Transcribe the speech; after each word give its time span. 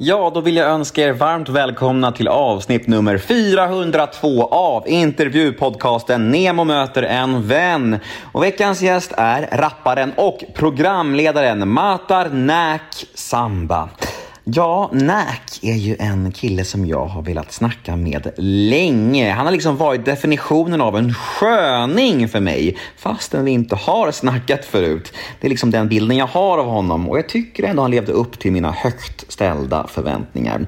Ja, 0.00 0.30
då 0.34 0.40
vill 0.40 0.56
jag 0.56 0.70
önska 0.70 1.02
er 1.02 1.12
varmt 1.12 1.48
välkomna 1.48 2.12
till 2.12 2.28
avsnitt 2.28 2.86
nummer 2.86 3.18
402 3.18 4.44
av 4.44 4.88
intervjupodcasten 4.88 6.30
Nemo 6.30 6.64
möter 6.64 7.02
en 7.02 7.48
vän. 7.48 7.98
Och 8.32 8.42
veckans 8.42 8.82
gäst 8.82 9.12
är 9.16 9.48
rapparen 9.52 10.12
och 10.16 10.44
programledaren 10.54 11.68
Matar 11.68 12.28
Näk 12.28 13.06
Samba. 13.14 13.88
Ja, 14.54 14.90
Näk 14.92 15.58
är 15.62 15.74
ju 15.74 15.96
en 15.98 16.32
kille 16.32 16.64
som 16.64 16.86
jag 16.86 17.06
har 17.06 17.22
velat 17.22 17.52
snacka 17.52 17.96
med 17.96 18.32
länge. 18.38 19.32
Han 19.32 19.46
har 19.46 19.52
liksom 19.52 19.76
varit 19.76 20.04
definitionen 20.04 20.80
av 20.80 20.96
en 20.96 21.14
sköning 21.14 22.28
för 22.28 22.40
mig, 22.40 22.76
fastän 22.96 23.44
vi 23.44 23.50
inte 23.50 23.76
har 23.76 24.10
snackat 24.10 24.64
förut. 24.64 25.12
Det 25.40 25.46
är 25.46 25.48
liksom 25.48 25.70
den 25.70 25.88
bilden 25.88 26.16
jag 26.16 26.26
har 26.26 26.58
av 26.58 26.66
honom 26.66 27.08
och 27.08 27.18
jag 27.18 27.28
tycker 27.28 27.62
ändå 27.62 27.82
han 27.82 27.90
levde 27.90 28.12
upp 28.12 28.38
till 28.38 28.52
mina 28.52 28.70
högt 28.70 29.32
ställda 29.32 29.86
förväntningar. 29.86 30.66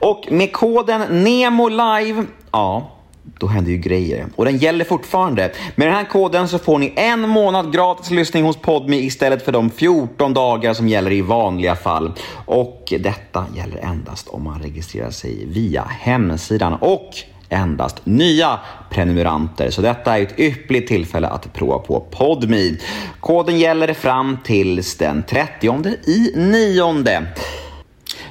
Och 0.00 0.24
med 0.30 0.52
koden 0.52 1.24
NEMO 1.24 1.68
LIVE, 1.68 2.24
ja, 2.52 2.95
då 3.38 3.46
händer 3.46 3.70
ju 3.70 3.78
grejer. 3.78 4.26
Och 4.36 4.44
den 4.44 4.56
gäller 4.56 4.84
fortfarande. 4.84 5.52
Med 5.74 5.88
den 5.88 5.94
här 5.94 6.04
koden 6.04 6.48
så 6.48 6.58
får 6.58 6.78
ni 6.78 6.92
en 6.96 7.28
månad 7.28 7.72
gratis 7.72 8.10
lyssning 8.10 8.44
hos 8.44 8.56
Podme 8.56 8.96
istället 8.96 9.44
för 9.44 9.52
de 9.52 9.70
14 9.70 10.34
dagar 10.34 10.74
som 10.74 10.88
gäller 10.88 11.12
i 11.12 11.20
vanliga 11.20 11.76
fall. 11.76 12.12
Och 12.46 12.92
detta 13.00 13.46
gäller 13.56 13.78
endast 13.78 14.28
om 14.28 14.44
man 14.44 14.62
registrerar 14.62 15.10
sig 15.10 15.46
via 15.46 15.82
hemsidan 15.82 16.74
och 16.74 17.10
endast 17.48 18.06
nya 18.06 18.58
prenumeranter. 18.90 19.70
Så 19.70 19.82
detta 19.82 20.18
är 20.18 20.22
ett 20.22 20.40
ypperligt 20.40 20.88
tillfälle 20.88 21.28
att 21.28 21.52
prova 21.52 21.78
på 21.78 22.00
Podme. 22.00 22.76
Koden 23.20 23.58
gäller 23.58 23.94
fram 23.94 24.38
tills 24.44 24.96
den 24.96 25.22
30 25.22 25.88
i 26.06 26.32
nionde. 26.36 27.26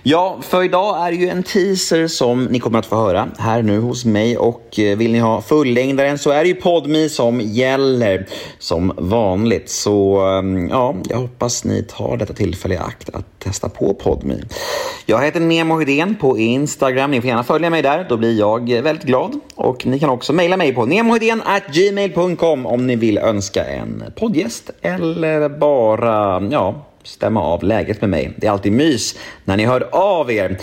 Ja, 0.08 0.38
för 0.42 0.64
idag 0.64 1.08
är 1.08 1.12
det 1.12 1.18
ju 1.18 1.30
en 1.30 1.44
teaser 1.44 2.08
som 2.08 2.46
ni 2.46 2.60
kommer 2.60 2.80
att 2.80 2.86
få 2.86 2.96
höra 2.96 3.28
här 3.38 3.62
nu 3.62 3.80
hos 3.80 4.06
mig 4.06 4.38
och 4.38 4.80
eh, 4.80 4.98
vill 4.98 5.12
ni 5.12 5.20
ha 5.20 5.42
fullängdaren 5.42 6.18
så 6.18 6.30
är 6.30 6.44
det 6.44 6.48
ju 6.48 6.56
Podmi 6.56 7.10
som 7.10 7.42
gäller 7.42 8.28
som 8.60 8.94
vanligt. 8.98 9.70
Så 9.70 10.22
ehm, 10.22 10.70
ja, 10.70 10.96
jag 11.10 11.18
hoppas 11.18 11.64
ni 11.64 11.84
tar 11.84 12.18
detta 12.18 12.34
tillfälle 12.34 12.76
i 12.76 12.78
akt 12.78 13.10
att 13.14 13.40
testa 13.40 13.70
på 13.70 13.94
Podmi. 13.94 14.42
Jag 15.06 15.24
heter 15.24 15.40
Nemo 15.40 15.80
Hedén 15.80 16.16
på 16.16 16.38
Instagram. 16.38 17.12
Ni 17.12 17.22
får 17.22 17.28
gärna 17.28 17.44
följa 17.44 17.70
mig 17.70 17.82
där, 17.82 18.06
då 18.10 18.18
blir 18.18 18.40
jag 18.40 18.70
väldigt 18.70 19.06
glad. 19.06 19.40
Och 19.56 19.86
ni 19.86 20.00
kan 20.00 20.10
också 20.10 20.34
mejla 20.34 20.58
mig 20.58 20.74
på 20.74 20.86
gmail.com 21.74 22.66
om 22.66 22.88
ni 22.88 22.96
vill 22.96 23.18
önska 23.18 23.66
en 23.66 24.04
poddgäst 24.16 24.70
eller 24.82 25.50
bara, 25.50 26.48
ja, 26.52 26.86
stämma 27.06 27.42
av 27.42 27.64
läget 27.64 28.02
med 28.02 28.10
mig. 28.10 28.34
Det 28.38 28.48
är 28.48 28.52
alltid 28.52 28.72
mys 28.72 29.16
när 29.44 29.58
ni 29.58 29.66
hör 29.66 29.90
av 29.92 30.32
er. 30.32 30.58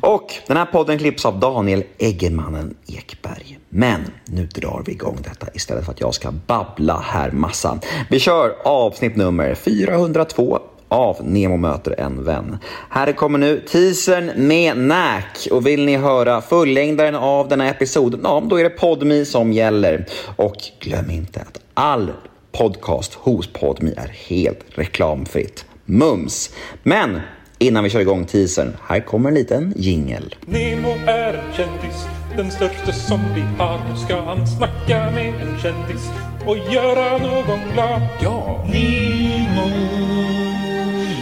Och 0.00 0.34
den 0.46 0.56
här 0.56 0.66
podden 0.66 0.98
klipps 0.98 1.24
av 1.24 1.40
Daniel 1.40 1.84
Eggemannen 1.98 2.74
Ekberg. 2.86 3.58
Men 3.68 4.00
nu 4.24 4.46
drar 4.46 4.82
vi 4.86 4.92
igång 4.92 5.18
detta 5.22 5.46
istället 5.54 5.84
för 5.84 5.92
att 5.92 6.00
jag 6.00 6.14
ska 6.14 6.30
babbla 6.30 7.04
här 7.04 7.30
massa. 7.30 7.78
Vi 8.10 8.20
kör 8.20 8.56
avsnitt 8.64 9.16
nummer 9.16 9.54
402 9.54 10.58
av 10.88 11.16
Nemo 11.22 11.56
möter 11.56 12.00
en 12.00 12.24
vän. 12.24 12.58
Här 12.90 13.12
kommer 13.12 13.38
nu 13.38 13.60
teasern 13.60 14.32
med 14.36 14.76
Nack 14.76 15.48
och 15.50 15.66
vill 15.66 15.84
ni 15.84 15.96
höra 15.96 16.40
fullängdaren 16.40 17.14
av 17.14 17.48
denna 17.48 17.68
episod, 17.68 18.20
ja, 18.22 18.42
då 18.46 18.56
är 18.56 18.64
det 18.64 18.70
Podmi 18.70 19.24
som 19.24 19.52
gäller. 19.52 20.06
Och 20.36 20.56
glöm 20.80 21.10
inte 21.10 21.40
att 21.40 21.60
all 21.74 22.12
podcast 22.52 23.14
hos 23.14 23.46
Podmi 23.52 23.94
är 23.96 24.08
helt 24.08 24.60
reklamfritt. 24.68 25.64
Mums! 25.86 26.50
Men 26.82 27.20
innan 27.58 27.84
vi 27.84 27.90
kör 27.90 28.00
igång 28.00 28.24
teasern, 28.24 28.76
här 28.82 29.00
kommer 29.00 29.28
en 29.28 29.34
liten 29.34 29.72
jingel. 29.76 30.34
Nemo 30.46 30.88
är 31.06 31.34
en 31.34 31.52
kändis, 31.52 32.06
den 32.36 32.50
största 32.50 32.92
som 32.92 33.20
vi 33.34 33.40
har. 33.40 33.78
Nu 33.90 33.96
ska 33.96 34.20
han 34.20 34.46
snacka 34.46 35.10
med 35.10 35.34
en 35.34 35.58
kändis 35.62 36.10
och 36.46 36.56
göra 36.56 37.18
någon 37.18 37.60
glad. 37.72 38.02
Ja! 38.22 38.64
Nemo, 38.72 39.68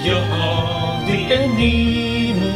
ja 0.06 0.24
det 1.06 1.34
är 1.34 1.48
Nemo. 1.48 2.52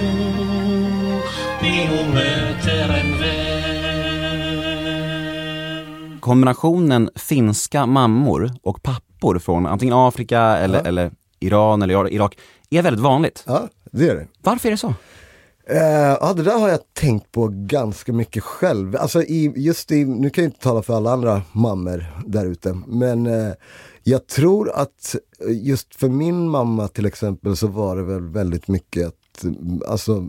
Nemo 1.63 2.15
möter 2.15 2.89
en 3.01 3.21
vän. 3.21 3.57
Kombinationen 6.21 7.11
finska 7.15 7.87
mammor 7.87 8.51
och 8.63 8.83
pappor 8.83 9.39
från 9.39 9.67
antingen 9.67 9.95
Afrika 9.95 10.41
eller, 10.41 10.87
eller 10.87 11.11
Iran 11.41 11.83
eller 11.83 12.13
Irak 12.13 12.39
är 12.71 12.83
väldigt 12.83 13.03
vanligt. 13.03 13.43
Ja, 13.47 13.69
det 13.91 14.09
är 14.09 14.15
det. 14.15 14.27
Varför 14.43 14.69
är 14.69 14.71
det 14.71 14.79
så? 14.79 14.95
Uh, 15.71 15.77
ja, 16.21 16.33
det 16.37 16.43
där 16.43 16.59
har 16.59 16.69
jag 16.69 16.81
tänkt 16.95 17.33
på 17.33 17.49
ganska 17.53 18.13
mycket 18.13 18.43
själv. 18.43 18.97
Alltså 18.97 19.23
i, 19.23 19.53
just 19.57 19.93
i, 19.93 20.05
nu 20.05 20.31
kan 20.31 20.45
jag 20.45 20.49
inte 20.49 20.63
tala 20.63 20.83
för 20.83 20.95
alla 20.95 21.13
andra 21.13 21.43
mammor 21.53 22.05
där 22.27 22.47
ute, 22.47 22.79
men 22.87 23.27
uh, 23.27 23.53
jag 24.03 24.27
tror 24.27 24.71
att 24.71 25.17
just 25.49 25.95
för 25.95 26.09
min 26.09 26.49
mamma 26.49 26.89
till 26.89 27.07
exempel 27.07 27.57
så 27.57 27.67
var 27.67 27.97
det 27.97 28.03
väl 28.03 28.29
väldigt 28.29 28.69
mycket 28.69 29.07
att, 29.07 29.45
alltså 29.89 30.29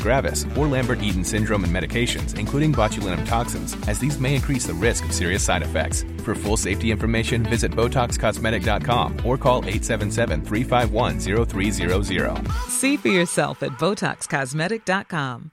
gravis, 0.01 0.45
or 0.57 0.67
Lambert-Eaton 0.67 1.23
syndrome 1.23 1.63
and 1.63 1.73
medications, 1.73 2.37
including 2.37 2.73
botulinum 2.73 3.25
toxins, 3.25 3.77
as 3.87 3.99
these 3.99 4.19
may 4.19 4.35
increase 4.35 4.67
the 4.67 4.73
risk 4.73 5.05
of 5.05 5.13
serious 5.13 5.45
side 5.45 5.61
effects. 5.61 6.03
For 6.23 6.35
full 6.35 6.57
safety 6.57 6.91
information, 6.91 7.43
visit 7.43 7.71
BotoxCosmetic.com 7.71 9.25
or 9.25 9.37
call 9.37 9.61
877-351-0300. 9.63 12.51
See 12.69 12.97
for 12.97 13.09
yourself 13.09 13.63
at 13.63 13.71
BotoxCosmetic.com. 13.79 15.51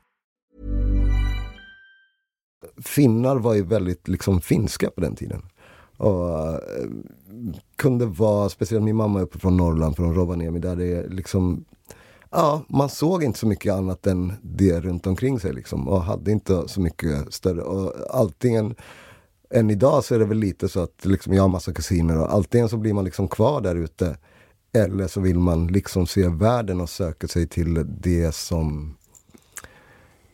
finnar 2.85 3.37
var 3.37 3.55
ju 3.55 3.63
väldigt 3.63 4.09
liksom 4.09 4.41
finska 4.41 4.91
på 4.91 5.01
den 5.01 5.17
tiden. 5.17 5.43
Och 5.97 6.31
uh, 6.31 6.57
kunde 7.77 8.07
vara, 8.07 8.49
speciellt 8.49 8.85
min 8.85 8.97
mamma 8.97 9.19
är 9.19 9.23
uppe 9.23 9.39
från 9.39 9.57
Norrland, 9.57 9.97
från 9.97 10.15
Rovaniemi, 10.15 10.59
där 10.59 10.77
det 10.77 10.87
är 10.87 11.09
liksom 11.09 11.65
Ja, 12.31 12.65
man 12.69 12.89
såg 12.89 13.25
inte 13.25 13.39
så 13.39 13.47
mycket 13.47 13.75
annat 13.75 14.07
än 14.07 14.33
det 14.43 14.81
runt 14.81 15.07
omkring 15.07 15.41
sig 15.41 15.53
liksom 15.53 15.89
och 15.89 16.03
hade 16.03 16.33
inte 16.33 16.69
så 16.69 16.81
mycket 16.81 17.35
större. 17.35 17.63
Och 17.63 18.17
alltingen, 18.17 18.75
än 19.51 19.71
idag 19.71 20.05
så 20.05 20.15
är 20.15 20.19
det 20.19 20.25
väl 20.25 20.39
lite 20.39 20.69
så 20.69 20.81
att 20.81 21.05
liksom, 21.05 21.35
jag 21.35 21.43
har 21.43 21.49
massa 21.49 21.73
kusiner 21.73 22.19
och 22.19 22.35
antingen 22.35 22.69
så 22.69 22.77
blir 22.77 22.93
man 22.93 23.05
liksom 23.05 23.29
kvar 23.29 23.61
där 23.61 23.75
ute 23.75 24.17
eller 24.73 25.07
så 25.07 25.21
vill 25.21 25.39
man 25.39 25.67
liksom 25.67 26.07
se 26.07 26.29
världen 26.29 26.81
och 26.81 26.91
söka 26.91 27.29
sig 27.29 27.47
till 27.47 27.87
det 28.01 28.35
som 28.35 28.97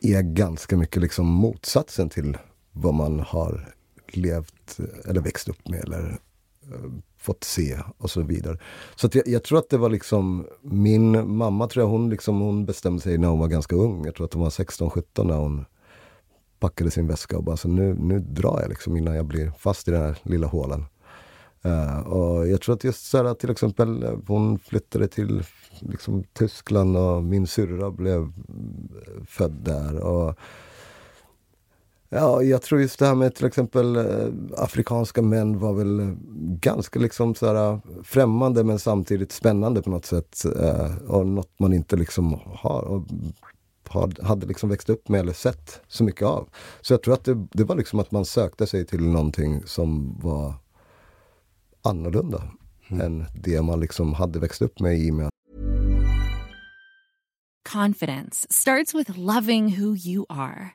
är 0.01 0.23
ganska 0.23 0.77
mycket 0.77 1.03
liksom 1.03 1.27
motsatsen 1.27 2.09
till 2.09 2.39
vad 2.73 2.95
man 2.95 3.21
har 3.21 3.75
levt 4.09 4.79
eller 5.05 5.21
växt 5.21 5.49
upp 5.49 5.69
med 5.69 5.81
eller 5.81 6.19
eh, 6.63 6.91
fått 7.25 7.45
se 7.45 7.79
och 7.99 8.11
så 8.11 8.23
vidare. 8.23 8.59
Så 8.97 9.09
jag, 9.13 9.29
jag, 9.29 9.45
tror 9.45 9.59
att 9.59 9.69
det 9.69 9.79
var 9.79 9.91
liksom 9.91 10.47
min 10.63 11.37
mamma 11.37 11.69
tror 11.69 11.83
jag 11.83 11.91
hon 11.91 12.11
liksom 12.11 12.41
hon 12.41 12.67
bestämde 12.67 13.03
sig 13.03 13.19
när 13.19 13.29
hon 13.29 13.39
var 13.39 13.49
ganska 13.49 13.77
ung. 13.77 14.05
Jag 14.05 14.15
tror 14.15 14.25
att 14.27 14.35
hon 14.35 14.43
var 14.43 14.51
16-17 14.51 15.25
när 15.25 15.37
hon 15.37 15.65
packade 16.59 16.91
sin 16.91 17.07
väska 17.07 17.37
och 17.37 17.45
bara 17.45 17.57
så 17.57 17.69
nu, 17.69 17.95
nu 17.95 18.19
drar 18.21 18.61
jag 18.61 18.69
liksom 18.69 18.97
innan 18.97 19.17
jag 19.17 19.27
blir 19.27 19.53
fast 19.59 19.89
i 19.89 19.91
den 19.91 20.03
här 20.03 20.19
lilla 20.23 20.47
hålan. 20.47 20.85
Uh, 21.67 21.73
eh, 21.73 22.01
och 22.01 22.49
jag 22.49 22.61
tror 22.61 22.75
att 22.75 22.85
just 22.85 23.07
så 23.07 23.23
här, 23.23 23.35
till 23.35 23.51
exempel 23.51 24.03
eh, 24.03 24.19
hon 24.27 24.59
flyttade 24.59 25.09
till 25.09 25.43
liksom, 25.81 26.25
Tyskland 26.33 26.97
och 26.97 27.25
min 27.25 27.47
syrra 27.47 27.91
blev 27.91 28.21
eh, 28.21 29.25
född 29.27 29.53
där. 29.53 29.99
Och, 29.99 30.39
Ja, 32.17 32.43
jag 32.43 32.63
tror 32.63 32.81
just 32.81 32.99
det 32.99 33.07
här 33.07 33.15
med 33.15 33.35
till 33.35 33.47
exempel 33.47 33.97
eh, 33.97 34.29
afrikanska 34.57 35.23
män 35.23 35.59
var 35.59 35.73
väl 35.73 36.01
eh, 36.01 36.09
ganska 36.61 36.99
liksom 36.99 37.35
så 37.35 37.47
här, 37.47 37.81
främmande 38.03 38.65
men 38.65 38.79
samtidigt 38.79 39.33
spännande 39.33 39.83
på 39.83 39.91
något 39.91 40.07
sätt. 40.07 40.45
Eh, 40.45 40.97
och 40.97 41.27
något 41.27 41.59
man 41.59 41.73
inte 41.73 41.97
liksom 41.97 42.41
har, 42.47 43.03
hade 44.23 44.47
liksom 44.47 44.69
växt 44.69 44.91
upp 44.91 45.09
med 45.09 45.21
eller 45.21 45.33
sett 45.33 45.81
så 45.89 46.05
mycket 46.05 46.23
av. 46.23 46.49
Så 46.81 46.93
jag 46.93 47.03
tror 47.03 47.15
att 47.15 47.25
det, 47.25 47.47
det 47.53 47.65
var 47.65 47.77
liksom 47.77 48.01
att 48.01 48.11
man 48.11 48.25
sökte 48.25 48.67
sig 48.67 48.87
till 48.87 49.03
någonting 49.03 49.63
som 49.67 50.19
var 50.23 50.55
annorlunda 51.83 52.43
än 52.89 53.25
det 53.35 53.63
man 53.63 53.81
liksom 53.81 54.15
hade 54.15 54.39
växt 54.39 54.63
upp 54.63 54.81
med 54.81 54.99
i 54.99 55.11
och 55.11 55.15
med 55.15 55.29
Confidence 57.73 58.47
starts 58.51 58.95
with 58.95 59.19
loving 59.19 59.69
who 59.81 59.97
you 59.97 60.27
are. 60.29 60.75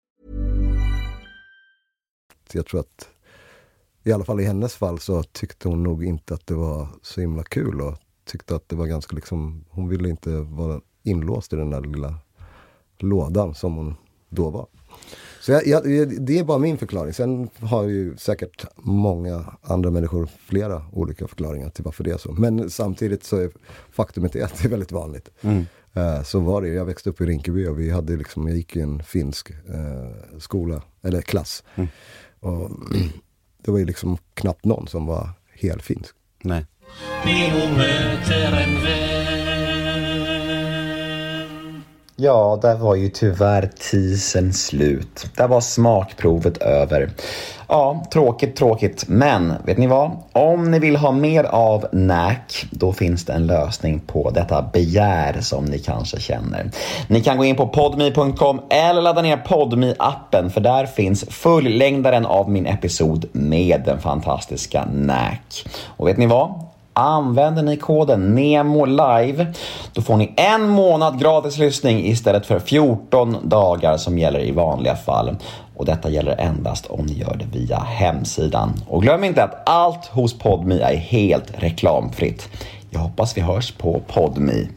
Jag 2.55 2.65
tror 2.65 2.79
att 2.79 3.09
i 4.03 4.11
alla 4.11 4.23
fall 4.23 4.39
i 4.39 4.43
hennes 4.43 4.75
fall 4.75 4.99
så 4.99 5.23
tyckte 5.23 5.67
hon 5.67 5.83
nog 5.83 6.05
inte 6.05 6.33
att 6.33 6.47
det 6.47 6.53
var 6.53 6.87
så 7.01 7.21
himla 7.21 7.43
kul 7.43 7.81
och 7.81 7.97
tyckte 8.25 8.55
att 8.55 8.69
det 8.69 8.75
var 8.75 8.85
ganska 8.85 9.15
liksom, 9.15 9.65
hon 9.69 9.89
ville 9.89 10.09
inte 10.09 10.29
vara 10.29 10.81
inlåst 11.03 11.53
i 11.53 11.55
den 11.55 11.69
där 11.69 11.81
lilla 11.81 12.15
lådan 12.99 13.55
som 13.55 13.75
hon 13.75 13.95
då 14.29 14.49
var. 14.49 14.67
Så 15.41 15.51
jag, 15.51 15.67
jag, 15.67 15.85
det 16.25 16.39
är 16.39 16.43
bara 16.43 16.57
min 16.57 16.77
förklaring. 16.77 17.13
Sen 17.13 17.49
har 17.59 17.83
ju 17.83 18.17
säkert 18.17 18.65
många 18.75 19.45
andra 19.61 19.91
människor 19.91 20.29
flera 20.45 20.85
olika 20.93 21.27
förklaringar 21.27 21.69
till 21.69 21.83
varför 21.83 22.03
det 22.03 22.11
är 22.11 22.17
så. 22.17 22.31
Men 22.31 22.69
samtidigt 22.69 23.23
så 23.23 23.37
är 23.37 23.51
faktumet 23.91 24.35
är 24.35 24.43
att 24.43 24.57
det 24.57 24.67
är 24.67 24.69
väldigt 24.69 24.91
vanligt. 24.91 25.29
Eh, 25.93 26.23
så 26.23 26.39
var 26.39 26.61
det. 26.61 26.67
Jag 26.67 26.85
växte 26.85 27.09
upp 27.09 27.21
i 27.21 27.25
Rinkeby 27.25 27.67
och 27.67 27.79
vi 27.79 27.89
hade 27.89 28.17
liksom, 28.17 28.47
jag 28.47 28.57
gick 28.57 28.75
i 28.75 28.81
en 28.81 29.03
finsk 29.03 29.49
eh, 29.49 30.39
skola, 30.39 30.81
eller 31.01 31.21
klass. 31.21 31.63
Och 32.41 32.69
det 33.63 33.71
var 33.71 33.79
ju 33.79 33.85
liksom 33.85 34.17
knappt 34.33 34.65
någon 34.65 34.87
som 34.87 35.05
var 35.05 35.29
helfinsk. 35.59 36.15
Nej. 36.43 36.65
Ja, 42.23 42.59
där 42.61 42.75
var 42.75 42.95
ju 42.95 43.09
tyvärr 43.09 43.69
tisen 43.79 44.53
slut. 44.53 45.25
Där 45.37 45.47
var 45.47 45.61
smakprovet 45.61 46.57
över. 46.57 47.09
Ja, 47.67 48.05
tråkigt, 48.13 48.55
tråkigt. 48.55 49.03
Men 49.07 49.53
vet 49.65 49.77
ni 49.77 49.87
vad? 49.87 50.11
Om 50.33 50.71
ni 50.71 50.79
vill 50.79 50.95
ha 50.95 51.11
mer 51.11 51.43
av 51.43 51.85
NAC, 51.91 52.65
då 52.71 52.93
finns 52.93 53.25
det 53.25 53.33
en 53.33 53.47
lösning 53.47 53.99
på 53.99 54.29
detta 54.29 54.61
begär 54.61 55.41
som 55.41 55.65
ni 55.65 55.79
kanske 55.79 56.19
känner. 56.19 56.71
Ni 57.07 57.21
kan 57.21 57.37
gå 57.37 57.45
in 57.45 57.55
på 57.55 57.67
podme.com 57.67 58.61
eller 58.69 59.01
ladda 59.01 59.21
ner 59.21 59.37
podme 59.37 59.95
appen 59.99 60.49
för 60.49 60.61
där 60.61 60.85
finns 60.85 61.25
fullängdaren 61.29 62.25
av 62.25 62.51
min 62.51 62.65
episod 62.65 63.25
med 63.31 63.81
den 63.85 63.99
fantastiska 63.99 64.85
NAC. 64.85 65.65
Och 65.97 66.07
vet 66.07 66.17
ni 66.17 66.25
vad? 66.25 66.70
Använder 66.93 67.63
ni 67.63 67.77
koden 67.77 68.35
NEMOLIVE 68.35 69.53
då 69.93 70.01
får 70.01 70.17
ni 70.17 70.33
en 70.37 70.69
månad 70.69 71.19
gratis 71.19 71.57
lyssning 71.57 72.05
istället 72.05 72.45
för 72.45 72.59
14 72.59 73.37
dagar 73.43 73.97
som 73.97 74.17
gäller 74.17 74.39
i 74.39 74.51
vanliga 74.51 74.95
fall. 74.95 75.35
Och 75.75 75.85
detta 75.85 76.09
gäller 76.09 76.35
endast 76.39 76.85
om 76.85 77.05
ni 77.05 77.13
gör 77.13 77.35
det 77.35 77.59
via 77.59 77.79
hemsidan. 77.79 78.73
Och 78.87 79.01
glöm 79.01 79.23
inte 79.23 79.43
att 79.43 79.69
allt 79.69 80.05
hos 80.05 80.39
Podmi 80.39 80.79
är 80.79 80.95
helt 80.95 81.51
reklamfritt. 81.63 82.49
Jag 82.89 82.99
hoppas 82.99 83.37
vi 83.37 83.41
hörs 83.41 83.71
på 83.71 84.01
PodMi. 84.07 84.67